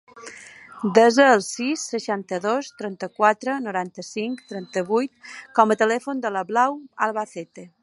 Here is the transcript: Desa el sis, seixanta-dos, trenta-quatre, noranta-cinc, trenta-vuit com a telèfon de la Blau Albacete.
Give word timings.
Desa 0.97 1.27
el 1.33 1.43
sis, 1.47 1.83
seixanta-dos, 1.91 2.69
trenta-quatre, 2.79 3.55
noranta-cinc, 3.67 4.43
trenta-vuit 4.53 5.31
com 5.61 5.75
a 5.75 5.79
telèfon 5.83 6.25
de 6.25 6.33
la 6.39 6.45
Blau 6.53 6.81
Albacete. 7.09 7.71